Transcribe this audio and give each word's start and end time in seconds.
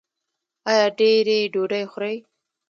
ایا 0.69 0.85
ډیرې 0.97 1.39
ډوډۍ 1.53 1.83
خورئ؟ 1.91 2.15